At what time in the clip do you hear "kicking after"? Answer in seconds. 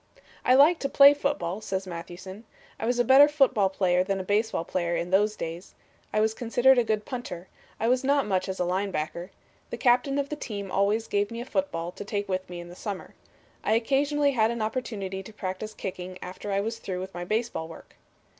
15.75-16.51